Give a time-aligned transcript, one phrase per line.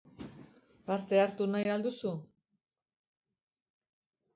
[0.87, 2.17] Parte hartu nahi al duzu?